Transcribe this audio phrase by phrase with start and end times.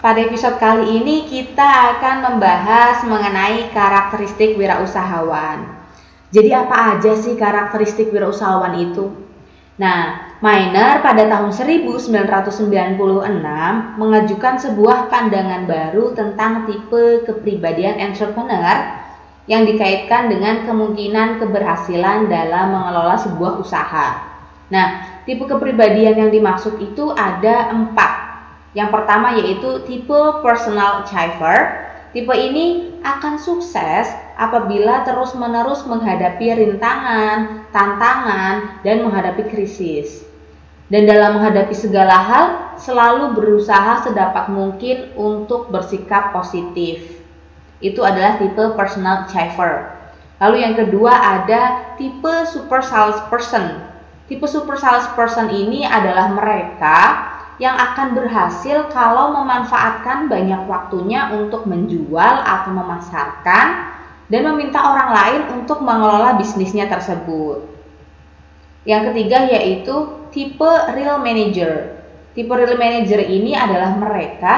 [0.00, 5.76] Pada episode kali ini kita akan membahas mengenai karakteristik wirausahawan.
[6.32, 9.12] Jadi apa aja sih karakteristik wirausahawan itu?
[9.76, 12.96] Nah, Miner pada tahun 1996
[14.00, 19.04] mengajukan sebuah pandangan baru tentang tipe kepribadian entrepreneur
[19.52, 24.08] yang dikaitkan dengan kemungkinan keberhasilan dalam mengelola sebuah usaha.
[24.72, 24.86] Nah,
[25.28, 28.29] tipe kepribadian yang dimaksud itu ada empat
[28.70, 31.88] yang pertama yaitu tipe personal achiever.
[32.10, 40.26] Tipe ini akan sukses apabila terus-menerus menghadapi rintangan, tantangan, dan menghadapi krisis.
[40.90, 47.22] Dan dalam menghadapi segala hal, selalu berusaha sedapat mungkin untuk bersikap positif.
[47.78, 49.94] Itu adalah tipe personal achiever.
[50.42, 53.86] Lalu yang kedua ada tipe super salesperson.
[54.26, 57.29] Tipe super salesperson ini adalah mereka
[57.60, 63.66] yang akan berhasil kalau memanfaatkan banyak waktunya untuk menjual atau memasarkan
[64.32, 67.68] dan meminta orang lain untuk mengelola bisnisnya tersebut.
[68.88, 69.92] Yang ketiga yaitu
[70.32, 72.00] tipe real manager.
[72.32, 74.54] Tipe real manager ini adalah mereka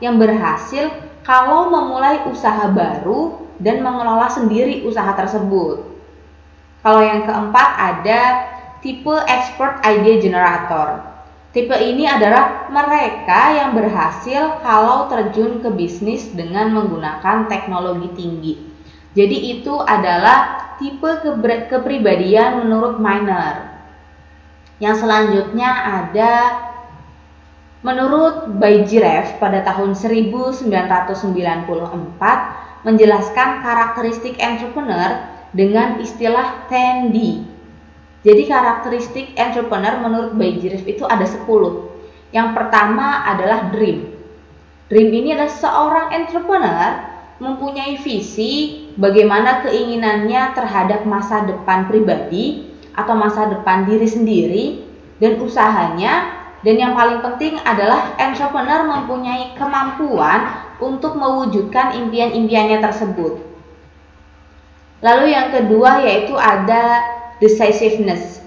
[0.00, 0.88] yang berhasil
[1.28, 5.84] kalau memulai usaha baru dan mengelola sendiri usaha tersebut.
[6.80, 8.20] Kalau yang keempat ada
[8.80, 11.15] tipe expert idea generator.
[11.56, 18.54] Tipe ini adalah mereka yang berhasil kalau terjun ke bisnis dengan menggunakan teknologi tinggi.
[19.16, 21.08] Jadi itu adalah tipe
[21.72, 23.72] kepribadian menurut Miner.
[24.84, 25.70] Yang selanjutnya
[26.04, 26.32] ada
[27.80, 30.68] menurut Bayjirev pada tahun 1994
[32.84, 35.24] menjelaskan karakteristik entrepreneur
[35.56, 37.55] dengan istilah 10D
[38.26, 41.46] jadi karakteristik entrepreneur menurut Bayjirif itu ada 10.
[42.34, 44.18] Yang pertama adalah dream.
[44.90, 47.06] Dream ini adalah seorang entrepreneur
[47.38, 52.66] mempunyai visi bagaimana keinginannya terhadap masa depan pribadi
[52.98, 54.64] atau masa depan diri sendiri
[55.22, 56.34] dan usahanya
[56.66, 63.38] dan yang paling penting adalah entrepreneur mempunyai kemampuan untuk mewujudkan impian-impiannya tersebut.
[65.04, 68.40] Lalu yang kedua yaitu ada decisiveness.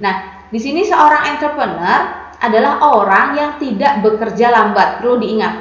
[0.00, 2.00] Nah, di sini seorang entrepreneur
[2.42, 5.00] adalah orang yang tidak bekerja lambat.
[5.00, 5.54] Perlu diingat.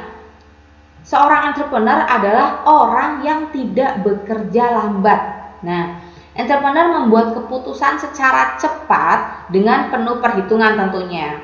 [1.03, 5.21] Seorang entrepreneur adalah orang yang tidak bekerja lambat.
[5.63, 5.99] Nah,
[6.35, 11.43] entrepreneur membuat keputusan secara cepat dengan penuh perhitungan tentunya.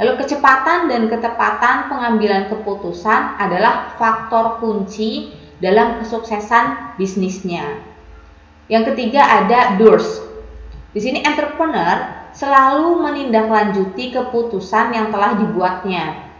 [0.00, 5.30] Lalu kecepatan dan ketepatan pengambilan keputusan adalah faktor kunci
[5.62, 7.78] dalam kesuksesan bisnisnya.
[8.66, 10.31] Yang ketiga ada doors.
[10.92, 16.32] Di sini entrepreneur selalu menindaklanjuti keputusan yang telah dibuatnya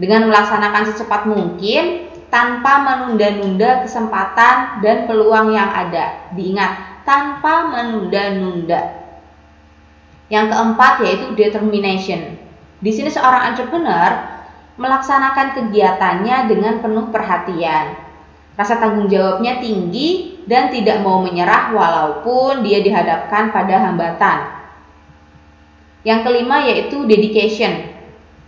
[0.00, 6.32] dengan melaksanakan secepat mungkin tanpa menunda-nunda kesempatan dan peluang yang ada.
[6.32, 9.04] Diingat, tanpa menunda-nunda.
[10.32, 12.40] Yang keempat yaitu determination.
[12.80, 14.40] Di sini seorang entrepreneur
[14.80, 18.00] melaksanakan kegiatannya dengan penuh perhatian.
[18.56, 24.38] Rasa tanggung jawabnya tinggi dan tidak mau menyerah walaupun dia dihadapkan pada hambatan.
[26.02, 27.94] Yang kelima yaitu dedication.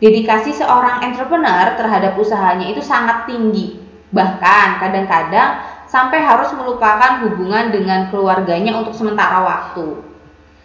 [0.03, 3.79] Dedikasi seorang entrepreneur terhadap usahanya itu sangat tinggi.
[4.11, 10.03] Bahkan kadang-kadang sampai harus melupakan hubungan dengan keluarganya untuk sementara waktu.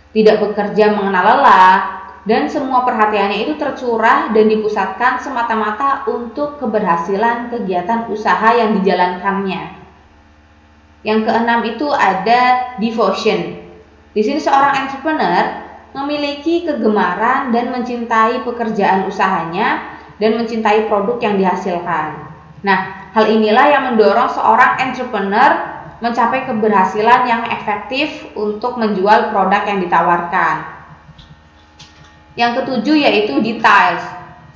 [0.10, 8.12] Tidak bekerja mengenal lelah, dan semua perhatiannya itu tercurah dan dipusatkan semata-mata untuk keberhasilan kegiatan
[8.12, 9.79] usaha yang dijalankannya.
[11.04, 13.56] Yang keenam itu ada devotion.
[14.12, 15.44] Di sini seorang entrepreneur
[15.96, 22.30] memiliki kegemaran dan mencintai pekerjaan usahanya dan mencintai produk yang dihasilkan.
[22.62, 29.80] Nah, hal inilah yang mendorong seorang entrepreneur mencapai keberhasilan yang efektif untuk menjual produk yang
[29.80, 30.56] ditawarkan.
[32.36, 34.04] Yang ketujuh yaitu details.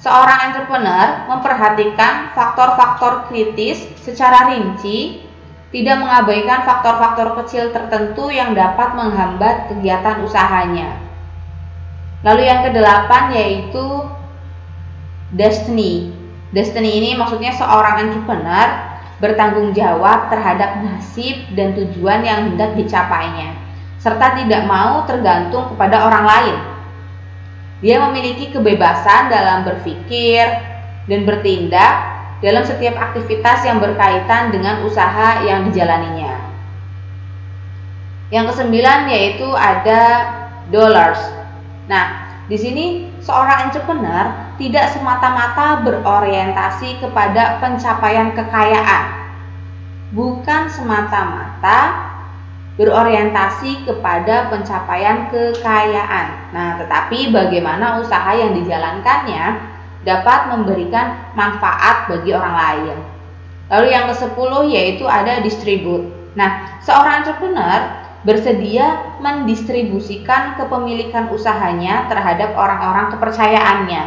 [0.03, 5.23] Seorang entrepreneur memperhatikan faktor-faktor kritis secara rinci
[5.73, 11.01] tidak mengabaikan faktor-faktor kecil tertentu yang dapat menghambat kegiatan usahanya.
[12.21, 14.05] Lalu yang kedelapan yaitu
[15.33, 16.13] destiny.
[16.53, 23.57] Destiny ini maksudnya seorang entrepreneur bertanggung jawab terhadap nasib dan tujuan yang hendak dicapainya,
[23.97, 26.57] serta tidak mau tergantung kepada orang lain.
[27.81, 30.45] Dia memiliki kebebasan dalam berpikir
[31.09, 32.12] dan bertindak
[32.43, 36.43] dalam setiap aktivitas yang berkaitan dengan usaha yang dijalaninya.
[38.27, 40.01] Yang kesembilan yaitu ada
[40.67, 41.23] dollars.
[41.87, 42.85] Nah, di sini
[43.23, 49.23] seorang entrepreneur tidak semata-mata berorientasi kepada pencapaian kekayaan.
[50.11, 52.11] Bukan semata-mata
[52.75, 56.51] berorientasi kepada pencapaian kekayaan.
[56.51, 59.72] Nah, tetapi bagaimana usaha yang dijalankannya
[60.03, 62.95] dapat memberikan manfaat bagi orang lain.
[63.71, 66.11] Lalu yang ke-10 yaitu ada distribut.
[66.35, 74.03] Nah, seorang entrepreneur bersedia mendistribusikan kepemilikan usahanya terhadap orang-orang kepercayaannya.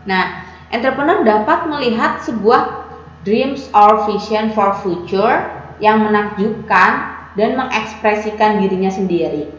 [0.07, 2.88] Nah, entrepreneur dapat melihat sebuah
[3.27, 5.45] dreams or vision for future
[5.83, 9.51] yang menakjubkan dan mengekspresikan dirinya sendiri.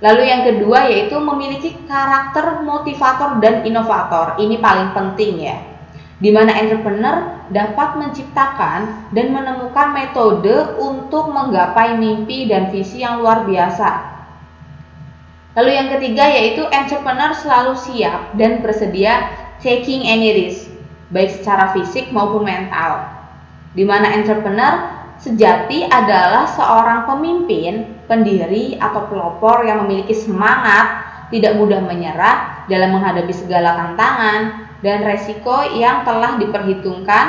[0.00, 4.36] Lalu yang kedua yaitu memiliki karakter motivator dan inovator.
[4.40, 5.56] Ini paling penting ya.
[6.20, 13.48] Di mana entrepreneur dapat menciptakan dan menemukan metode untuk menggapai mimpi dan visi yang luar
[13.48, 14.20] biasa.
[15.56, 19.32] Lalu yang ketiga yaitu entrepreneur selalu siap dan bersedia
[19.64, 20.70] taking any risk,
[21.10, 23.02] baik secara fisik maupun mental.
[23.74, 31.02] Di mana entrepreneur sejati adalah seorang pemimpin pendiri atau pelopor yang memiliki semangat,
[31.34, 37.26] tidak mudah menyerah dalam menghadapi segala tantangan dan resiko yang telah diperhitungkan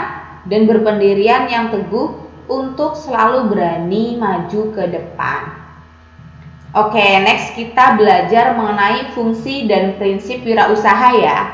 [0.47, 2.15] dan berpendirian yang teguh
[2.49, 5.41] untuk selalu berani maju ke depan.
[6.71, 11.51] Oke, next kita belajar mengenai fungsi dan prinsip wirausaha ya.